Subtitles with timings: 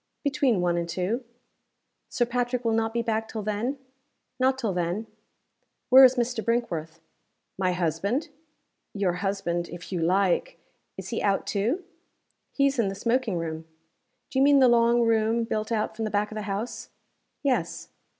[0.23, 1.23] "Between one and two."
[2.09, 3.77] "Sir Patrick will not be back till then?"
[4.39, 5.05] "Not till then."
[5.89, 6.43] "Where is Mr.
[6.43, 6.99] Brinkworth?"
[7.55, 8.29] "My husband?"
[8.95, 10.57] "Your husband if you like.
[10.97, 11.83] Is he out, too?"
[12.51, 13.67] "He is in the smoking room."
[14.31, 16.89] "Do you mean the long room, built out from the back of the house?"
[17.43, 17.89] "Yes."